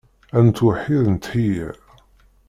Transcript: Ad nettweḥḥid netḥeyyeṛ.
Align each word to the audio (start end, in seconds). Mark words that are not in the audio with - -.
Ad 0.37 0.43
nettweḥḥid 0.45 1.03
netḥeyyeṛ. 1.09 1.75